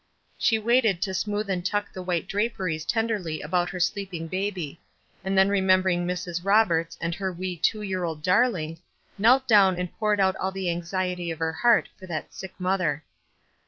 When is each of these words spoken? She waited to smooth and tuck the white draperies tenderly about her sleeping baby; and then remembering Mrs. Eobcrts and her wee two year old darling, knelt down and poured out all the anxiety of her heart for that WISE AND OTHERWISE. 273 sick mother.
She 0.39 0.57
waited 0.57 0.99
to 1.03 1.13
smooth 1.13 1.47
and 1.47 1.63
tuck 1.63 1.93
the 1.93 2.01
white 2.01 2.25
draperies 2.27 2.85
tenderly 2.85 3.39
about 3.39 3.69
her 3.69 3.79
sleeping 3.79 4.27
baby; 4.27 4.79
and 5.23 5.37
then 5.37 5.47
remembering 5.47 6.07
Mrs. 6.07 6.41
Eobcrts 6.41 6.97
and 6.99 7.13
her 7.13 7.31
wee 7.31 7.55
two 7.55 7.83
year 7.83 8.03
old 8.03 8.23
darling, 8.23 8.79
knelt 9.19 9.47
down 9.47 9.77
and 9.77 9.95
poured 9.99 10.19
out 10.19 10.35
all 10.37 10.51
the 10.51 10.71
anxiety 10.71 11.29
of 11.29 11.37
her 11.37 11.53
heart 11.53 11.87
for 11.99 12.07
that 12.07 12.29
WISE 12.31 12.41
AND 12.41 12.49
OTHERWISE. 12.49 12.49
273 12.49 12.49
sick 12.49 12.59
mother. 12.59 13.03